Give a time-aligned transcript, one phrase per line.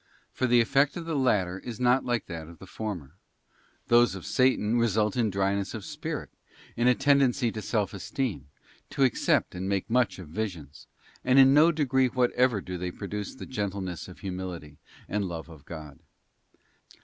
[0.33, 3.11] For the effect of the latter is not like that of the former:
[3.87, 6.31] those of Satan result in dryness of spirit,
[6.75, 8.47] in a tendency to self esteem,
[8.89, 10.87] to accept and make much of visions:
[11.23, 15.65] and in no degree whatever do they produce the gentleness of humility, and love of
[15.65, 15.99] God.